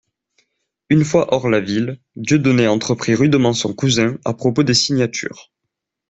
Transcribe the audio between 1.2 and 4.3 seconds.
hors la ville, Dieudonné entreprit rudement son cousin,